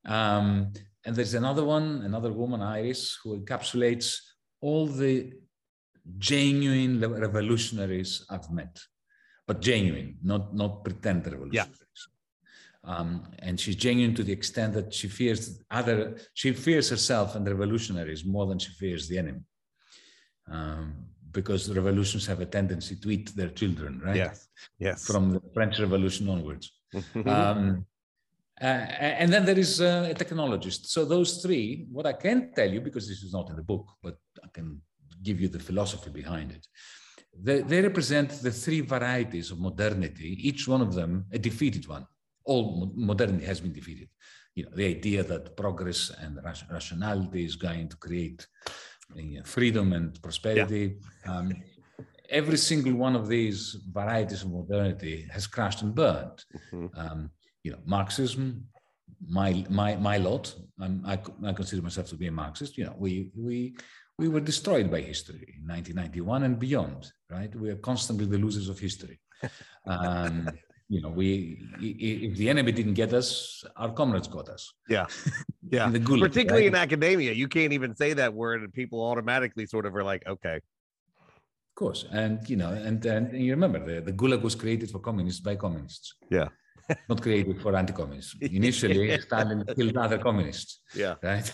[0.05, 0.73] Um,
[1.05, 4.17] and there's another one, another woman, Iris, who encapsulates
[4.61, 5.33] all the
[6.17, 8.79] genuine revolutionaries I've met,
[9.47, 12.01] but genuine, not not pretend revolutionaries.
[12.83, 17.47] Um, and she's genuine to the extent that she fears other, she fears herself and
[17.47, 19.41] revolutionaries more than she fears the enemy.
[20.51, 24.15] Um, because revolutions have a tendency to eat their children, right?
[24.15, 24.47] Yes.
[24.79, 25.05] Yes.
[25.05, 26.71] From the French Revolution onwards.
[26.93, 27.73] um, uh,
[28.61, 30.87] and then there is uh, a technologist.
[30.87, 33.87] So those three, what I can tell you, because this is not in the book,
[34.01, 34.81] but I can
[35.21, 36.65] give you the philosophy behind it.
[37.37, 42.07] They, they represent the three varieties of modernity, each one of them a defeated one.
[42.45, 44.09] All modernity has been defeated.
[44.53, 46.39] You know, the idea that progress and
[46.71, 48.47] rationality is going to create
[49.15, 50.95] you know, freedom and prosperity.
[51.25, 51.37] Yeah.
[51.37, 51.53] Um,
[52.29, 56.45] every single one of these varieties of modernity has crashed and burned.
[56.71, 56.99] Mm-hmm.
[56.99, 57.31] Um,
[57.65, 58.67] you know, Marxism,
[59.27, 60.53] my my my lot.
[61.13, 62.77] I, I consider myself to be a Marxist.
[62.77, 63.75] You know, we we
[64.19, 67.11] we were destroyed by history in 1991 and beyond.
[67.31, 67.53] Right?
[67.55, 69.19] We are constantly the losers of history.
[69.87, 70.49] Um,
[70.89, 74.63] you know, we if the enemy didn't get us, our comrades got us.
[74.89, 75.05] Yeah,
[75.75, 75.91] yeah.
[75.91, 76.81] Gulag, Particularly right?
[76.81, 80.23] in academia, you can't even say that word, and people automatically sort of are like,
[80.25, 80.55] okay.
[80.55, 84.99] Of course, and you know, and and you remember the, the Gulag was created for
[84.99, 86.15] communists by communists.
[86.31, 86.47] Yeah.
[87.09, 88.35] Not created for anti-communists.
[88.41, 90.81] Initially, Stalin killed other communists.
[90.93, 91.15] Yeah.
[91.23, 91.51] Right.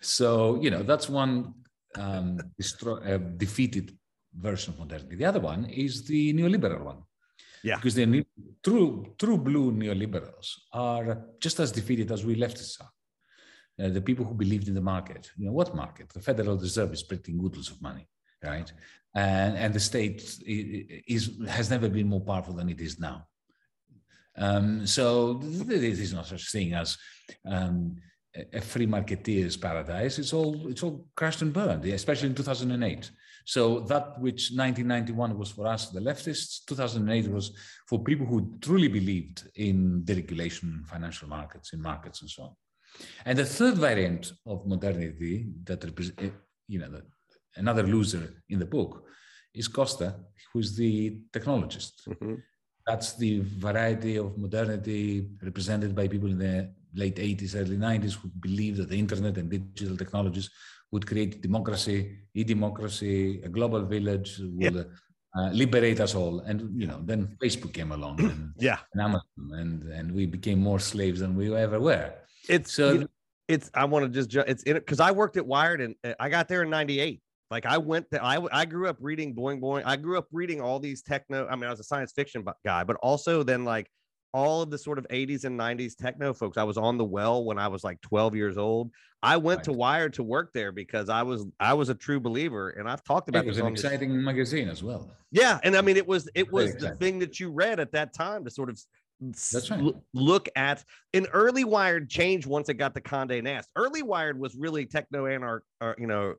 [0.00, 1.52] so you know that's one
[1.98, 2.38] um,
[2.86, 3.96] uh, defeated
[4.36, 5.16] version of modernity.
[5.16, 6.98] The other one is the neoliberal one.
[7.62, 7.76] Yeah.
[7.76, 8.24] Because the
[8.62, 12.90] true, true blue neoliberals are just as defeated as we leftists are.
[13.82, 15.30] Uh, the people who believed in the market.
[15.36, 16.10] You know, what market?
[16.10, 18.06] The Federal Reserve is printing oodles of money,
[18.44, 18.72] right?
[19.14, 23.26] And, and the state is, has never been more powerful than it is now.
[24.36, 26.98] Um, so there is no such thing as
[27.46, 27.96] um,
[28.52, 30.18] a free marketeer's paradise.
[30.18, 33.10] It's all it's all crashed and burned, especially in 2008.
[33.44, 37.52] So that which 1991 was for us, the leftists, 2008 was
[37.86, 42.50] for people who truly believed in deregulation, financial markets, in markets, and so on.
[43.26, 46.22] And the third variant of modernity that represents,
[46.68, 47.02] you know,
[47.56, 49.04] another loser in the book
[49.54, 50.16] is Costa,
[50.52, 51.92] who's the technologist.
[52.08, 52.34] Mm-hmm.
[52.86, 58.28] That's the variety of modernity represented by people in the late 80s, early 90s who
[58.40, 60.50] believed that the internet and digital technologies
[60.92, 64.82] would create democracy, e-democracy, a global village, will yeah.
[65.36, 66.40] uh, liberate us all.
[66.40, 70.60] And you know, then Facebook came along, and, yeah, and Amazon, and and we became
[70.60, 72.12] more slaves than we ever were.
[72.48, 72.92] It's so.
[72.92, 73.06] You know,
[73.48, 75.94] it's I want to just ju- it's in it because I worked at Wired and
[76.04, 77.20] uh, I got there in '98.
[77.54, 79.84] Like I went to, I, I grew up reading Boing Boing.
[79.86, 81.46] I grew up reading all these techno.
[81.46, 83.88] I mean, I was a science fiction guy, but also then like
[84.32, 86.58] all of the sort of 80s and 90s techno folks.
[86.58, 88.90] I was on the well when I was like 12 years old.
[89.22, 89.64] I went right.
[89.66, 93.04] to Wired to work there because I was I was a true believer, and I've
[93.04, 94.24] talked about it was this an exciting this.
[94.24, 95.08] magazine as well.
[95.30, 98.14] Yeah, and I mean it was it was the thing that you read at that
[98.14, 98.80] time to sort of
[99.20, 99.94] that's right.
[100.12, 103.70] look at an early Wired change once it got to Condé Nast.
[103.76, 106.34] Early Wired was really techno anarch, or, you know,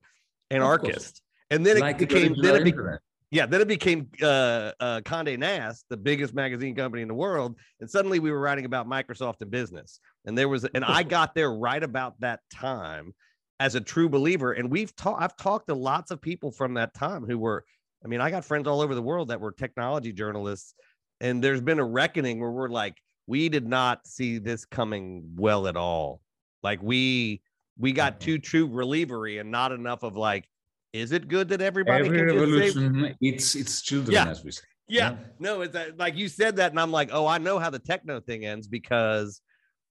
[0.51, 2.99] anarchist, and then it became then it became
[3.31, 7.58] yeah, then it became uh, uh, Condé Nast, the biggest magazine company in the world,
[7.81, 9.99] and suddenly we were writing about Microsoft and business.
[10.25, 13.13] And there was, and I got there right about that time
[13.60, 14.53] as a true believer.
[14.53, 17.65] And we've talked, I've talked to lots of people from that time who were,
[18.03, 20.73] I mean, I got friends all over the world that were technology journalists,
[21.19, 22.95] and there's been a reckoning where we're like,
[23.27, 26.21] we did not see this coming well at all.
[26.62, 27.41] Like we
[27.77, 30.47] we got too true relievery and not enough of like
[30.93, 34.29] is it good that everybody Every can revolution, say, it's it's children, Yeah.
[34.29, 34.63] as we say.
[34.88, 35.17] yeah, Yeah.
[35.39, 37.79] no, it's that, like you said that, and I'm like, oh, I know how the
[37.79, 39.41] techno thing ends because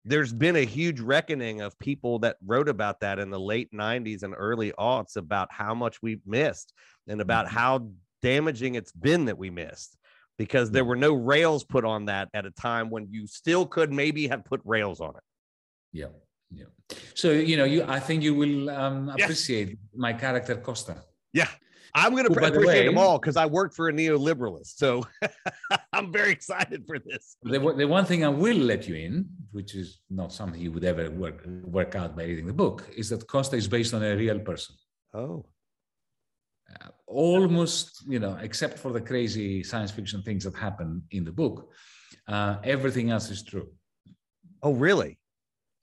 [0.06, 4.22] there's been a huge reckoning of people that wrote about that in the late 90s
[4.22, 6.72] and early aughts about how much we missed
[7.06, 7.56] and about mm-hmm.
[7.56, 7.88] how
[8.22, 9.98] damaging it's been that we missed
[10.38, 10.88] because there mm.
[10.88, 14.44] were no rails put on that at a time when you still could maybe have
[14.44, 15.22] put rails on it.
[15.92, 16.06] Yeah,
[16.56, 16.96] yeah.
[17.14, 19.24] So you know, you I think you will um, Yeah.
[19.24, 20.94] appreciate my character Costa.
[21.32, 21.48] Yeah.
[21.96, 24.72] I'm going to Oh, the appreciate them all because I work for a neoliberalist.
[24.82, 24.88] So
[25.92, 27.36] I'm very excited for this.
[27.44, 29.14] The, one- the one thing I will let you in,
[29.52, 31.38] which is not something you would ever work
[31.78, 34.74] work out by reading the book, is that Costa is based on a real person.
[35.22, 35.46] Oh,
[36.74, 41.34] Uh, almost, you know, except for the crazy science fiction things that happen in the
[41.42, 41.56] book,
[42.34, 43.68] uh, everything else is true.
[44.66, 45.12] oh, really?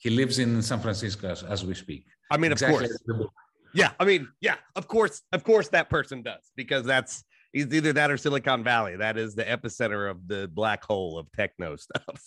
[0.01, 2.05] He lives in San Francisco as, as we speak.
[2.31, 2.91] I mean, Exactly of course.
[2.91, 3.33] as the book.
[3.73, 3.91] Yeah.
[3.99, 5.21] I mean, yeah, of course.
[5.31, 8.95] Of course, that person does because that's he's either that or Silicon Valley.
[8.95, 12.23] That is the epicenter of the black hole of techno stuff.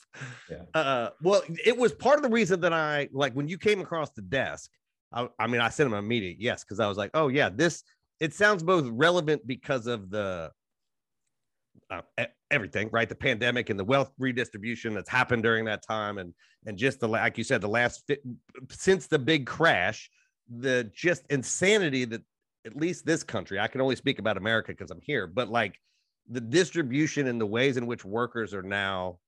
[0.48, 0.62] Yeah.
[0.72, 4.10] Uh, well, it was part of the reason that I like when you came across
[4.10, 4.70] the desk.
[5.12, 7.48] I, I mean, I sent him an immediate yes because I was like, oh yeah,
[7.48, 7.82] this
[8.20, 10.50] it sounds both relevant because of the
[11.90, 13.08] uh, everything, right?
[13.08, 16.32] The pandemic and the wealth redistribution that's happened during that time, and
[16.66, 18.10] and just the like you said, the last
[18.70, 20.10] since the big crash,
[20.48, 22.22] the just insanity that
[22.66, 25.78] at least this country, I can only speak about America because I'm here, but like
[26.28, 29.18] the distribution and the ways in which workers are now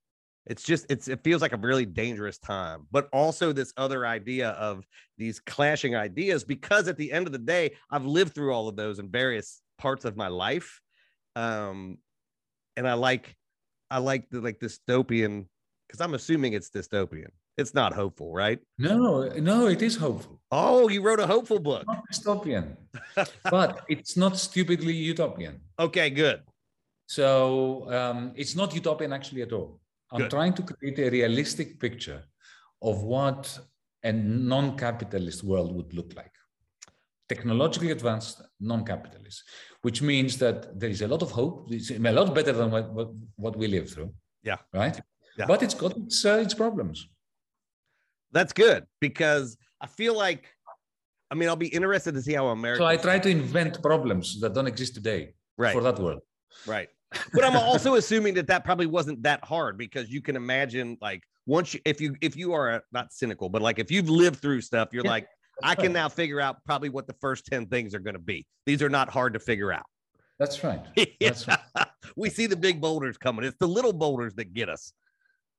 [0.47, 4.51] it's just it's it feels like a really dangerous time but also this other idea
[4.51, 4.85] of
[5.19, 8.77] these clashing ideas because at the end of the day i've lived through all of
[8.77, 10.81] those in various parts of my life
[11.35, 11.99] um
[12.77, 13.35] and i like
[13.91, 15.47] i like the like dystopian
[15.87, 20.41] because i'm assuming it's dystopian it's not hopeful right No, no, it is hopeful.
[20.51, 22.77] oh you wrote a hopeful book Not dystopian,
[23.51, 25.61] but it's not stupidly utopian.
[25.79, 26.41] okay good
[27.09, 29.71] So um, it's not utopian actually at all.
[30.13, 30.31] I'm Good.
[30.37, 32.21] trying to create a realistic picture
[32.83, 33.43] of what
[34.03, 36.35] a non-capitalist world would look like.
[37.29, 39.43] Technologically advanced, non-capitalist,
[39.83, 41.69] which means that there is a lot of hope.
[41.73, 44.13] It's a lot better than what, what, we live through.
[44.45, 44.59] Yeah.
[44.73, 44.97] Right.
[45.37, 45.47] Yeah.
[45.47, 47.09] But it's got its, uh, its problems.
[48.33, 50.43] that's good because i feel like
[51.31, 54.27] i mean i'll be interested to see how america So I try to invent problems
[54.43, 55.23] that don't exist today
[55.59, 55.73] Right.
[55.77, 56.21] for that world.
[56.67, 56.89] Right.
[57.33, 61.23] But I'm also assuming that that probably wasn't that hard because you can imagine like
[61.47, 64.39] once you if you if you are a, not cynical but like if you've lived
[64.43, 65.27] through stuff you're Yeah, like
[65.63, 68.47] I can now figure out probably what the first 10 things are going to be.
[68.67, 69.85] These are not hard to figure out.
[70.39, 70.81] That's right.
[71.21, 71.59] That's right.
[72.17, 73.45] we see the big boulders coming.
[73.45, 74.93] It's the little boulders that get us.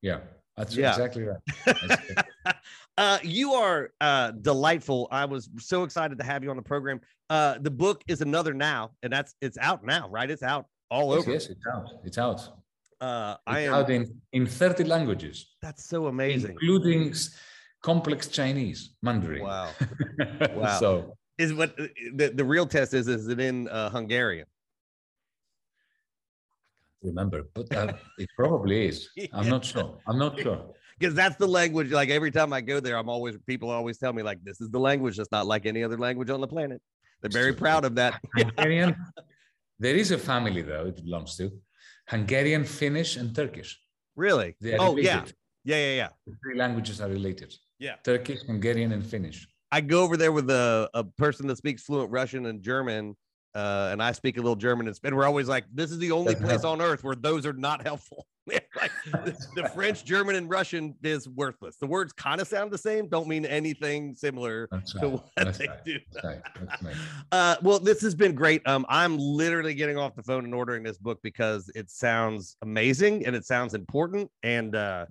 [0.01, 0.19] Yeah.
[0.55, 0.91] That's Yeah.
[0.91, 1.39] exactly right.
[1.65, 2.57] That's
[2.97, 5.07] uh, you are uh, delightful.
[5.11, 6.99] I was so excited to have you on the program.
[7.29, 10.29] Uh, the book is another now, and that's it's out now, right?
[10.31, 11.31] It's out all Yes, over.
[11.31, 11.89] yes, it's out.
[12.03, 12.41] It's out.
[12.99, 13.73] Uh, I It's am.
[13.75, 16.51] out in, in 30 languages, That's so amazing.
[16.51, 17.13] including
[17.81, 19.43] complex Chinese, Mandarin.
[19.43, 19.69] Wow.
[20.55, 20.79] Wow.
[20.79, 23.07] so Is what the, the real test is?
[23.07, 24.47] Is it in uh, Hungarian?
[27.03, 29.09] remember, but uh, it probably is.
[29.33, 29.97] I'm not sure.
[30.07, 30.73] I'm not sure.
[30.99, 31.91] Because that's the language.
[31.91, 34.71] Like every time I go there, I'm always people always tell me like this is
[34.71, 36.81] the language that's not like any other language on the planet.
[37.21, 38.19] They're very proud of that.
[38.35, 38.95] Hungarian.
[39.77, 41.51] There is a family though it belongs to
[42.07, 43.79] Hungarian, Finnish, and Turkish.
[44.15, 44.55] Really?
[44.79, 45.23] Oh yeah,
[45.63, 46.09] yeah, yeah, yeah.
[46.25, 47.53] The three languages are related.
[47.79, 47.95] Yeah.
[48.03, 49.47] Turkish, Hungarian, and Finnish.
[49.71, 53.15] I go over there with a, a person that speaks fluent Russian and German,
[53.53, 55.97] uh, and I speak a little German, and Sp- and we're always like, this is
[55.99, 58.25] the only place on earth where those are not helpful.
[58.47, 61.75] like, the, the French, German, and Russian is worthless.
[61.75, 65.57] The words kind of sound the same, don't mean anything similar That's to what That's
[65.57, 65.83] they right.
[65.83, 65.99] do.
[66.23, 66.41] Right.
[67.33, 68.65] Uh, well, this has been great.
[68.65, 73.25] Um, I'm literally getting off the phone and ordering this book because it sounds amazing
[73.25, 74.31] and it sounds important.
[74.43, 75.07] And uh,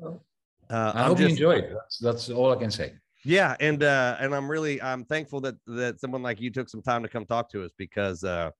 [0.70, 1.70] uh, I I'm hope you just- enjoy it.
[1.72, 2.94] That's, that's all I can say.
[3.24, 6.82] yeah, and uh, and I'm really I'm thankful that that someone like you took some
[6.82, 8.50] time to come talk to us because uh,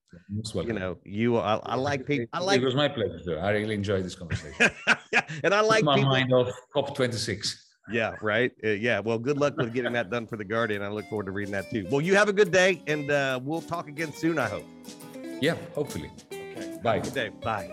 [0.54, 3.38] you know you I, I like people I It- like It was my pleasure.
[3.40, 4.70] I really enjoyed this conversation.
[5.44, 6.10] and I like my people.
[6.10, 7.54] mind off COP26.
[7.92, 8.50] Yeah, right.
[8.64, 8.98] Uh, yeah.
[8.98, 10.82] Well, good luck with getting that done for the Guardian.
[10.82, 11.86] I look forward to reading that too.
[11.88, 14.38] Well, you have a good day, and uh, we'll talk again soon.
[14.40, 14.64] I hope.
[15.40, 16.10] Yeah, hopefully.
[16.32, 16.78] Okay.
[16.82, 16.98] Bye.
[16.98, 17.28] Good day.
[17.28, 17.68] Bye.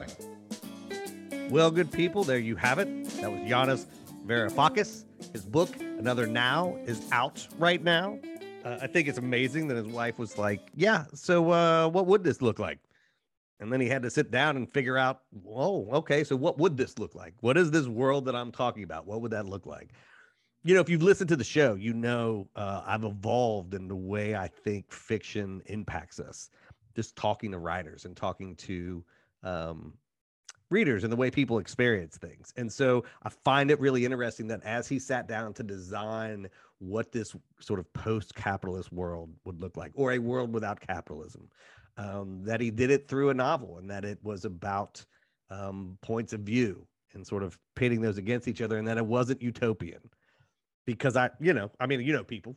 [0.00, 1.48] Bye-bye.
[1.48, 2.88] Well, good people, there you have it.
[3.22, 3.86] That was Yanis
[4.26, 5.04] Varoufakis.
[5.32, 8.18] His book, Another Now, is out right now.
[8.64, 12.24] Uh, I think it's amazing that his wife was like, "Yeah, so uh, what would
[12.24, 12.80] this look like?"
[13.60, 16.76] And then he had to sit down and figure out, "Whoa, okay, so what would
[16.76, 17.34] this look like?
[17.42, 19.06] What is this world that I'm talking about?
[19.06, 19.90] What would that look like?"
[20.64, 23.94] You know, if you've listened to the show, you know uh, I've evolved in the
[23.94, 26.50] way I think fiction impacts us.
[26.96, 29.04] Just talking to writers and talking to
[29.44, 29.92] um,
[30.72, 32.52] readers and the way people experience things.
[32.56, 37.12] And so I find it really interesting that as he sat down to design what
[37.12, 41.48] this sort of post capitalist world would look like, or a world without capitalism,
[41.96, 45.04] um, that he did it through a novel and that it was about
[45.50, 49.06] um, points of view and sort of pitting those against each other and that it
[49.06, 50.00] wasn't utopian.
[50.86, 52.56] Because I, you know, I mean, you know, people.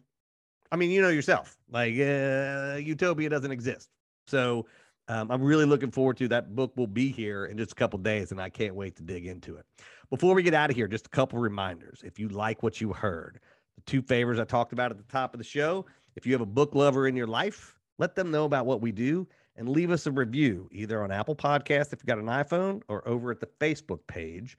[0.72, 3.90] I mean, you know yourself, like uh, utopia doesn't exist.
[4.26, 4.66] So
[5.08, 6.76] um, I'm really looking forward to that book.
[6.76, 9.58] Will be here in just a couple days, and I can't wait to dig into
[9.58, 9.66] it.
[10.10, 12.02] Before we get out of here, just a couple reminders.
[12.04, 13.40] If you like what you heard,
[13.76, 15.86] the two favors I talked about at the top of the show.
[16.16, 18.92] If you have a book lover in your life, let them know about what we
[18.92, 19.28] do
[19.58, 23.08] and leave us a review either on Apple Podcast if you've got an iPhone or
[23.08, 24.58] over at the Facebook page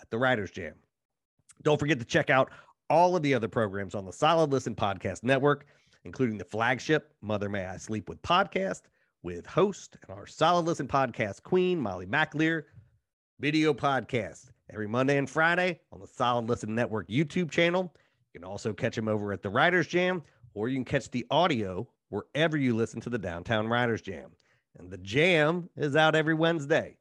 [0.00, 0.74] at the Writers Jam.
[1.62, 2.50] Don't forget to check out
[2.88, 5.66] all of the other programs on the Solid Listen Podcast Network,
[6.04, 8.82] including the flagship Mother May I Sleep With podcast
[9.22, 12.64] with host and our Solid Listen podcast queen, Molly McAleer,
[13.40, 17.92] video podcast every Monday and Friday on the Solid Listen Network YouTube channel.
[18.32, 20.22] You can also catch them over at the Writers Jam
[20.54, 24.30] or you can catch the audio wherever you listen to the Downtown Writers Jam.
[24.78, 26.96] And the jam is out every Wednesday.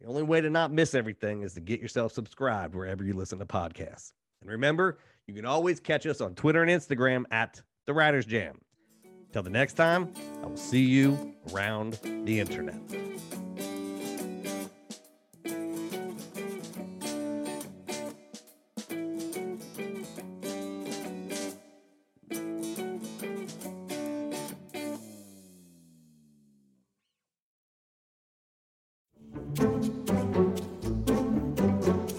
[0.00, 3.38] The only way to not miss everything is to get yourself subscribed wherever you listen
[3.40, 4.12] to podcasts.
[4.40, 8.60] And remember, you can always catch us on Twitter and Instagram at The Writers Jam.
[9.32, 10.12] Till the next time,
[10.42, 12.74] I will see you around the internet.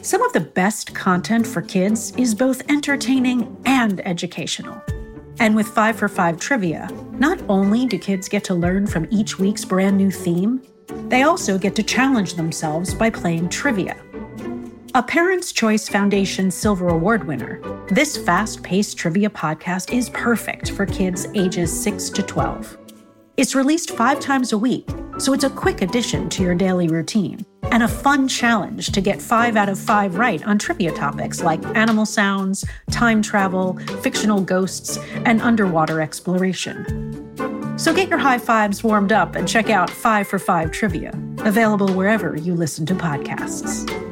[0.01, 4.82] Some of the best content for kids is both entertaining and educational.
[5.39, 9.39] And with 5 for 5 trivia, not only do kids get to learn from each
[9.39, 10.61] week's brand new theme,
[11.07, 13.95] they also get to challenge themselves by playing trivia.
[14.95, 20.85] A Parents' Choice Foundation Silver Award winner, this fast paced trivia podcast is perfect for
[20.85, 22.77] kids ages 6 to 12.
[23.37, 27.45] It's released five times a week, so it's a quick addition to your daily routine
[27.72, 31.63] and a fun challenge to get five out of five right on trivia topics like
[31.76, 37.28] animal sounds, time travel, fictional ghosts, and underwater exploration.
[37.78, 41.93] So get your high fives warmed up and check out Five for Five Trivia, available
[41.93, 44.09] wherever you listen to podcasts.